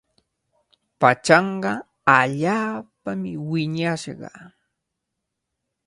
Pachanqa 0.99 1.71
allaapami 2.17 3.31
wiñashqa. 3.49 4.29